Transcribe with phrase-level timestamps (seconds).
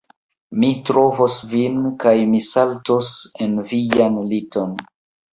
[0.61, 3.11] Mi trovos vin kaj mi saltos
[3.47, 4.73] en vian liton